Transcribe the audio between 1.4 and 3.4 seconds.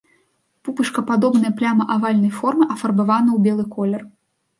пляма авальнай формы афарбавана